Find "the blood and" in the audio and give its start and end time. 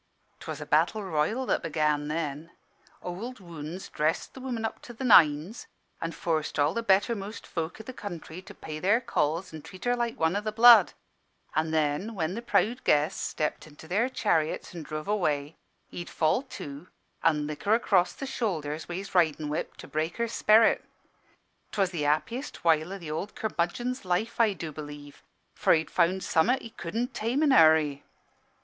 10.41-11.71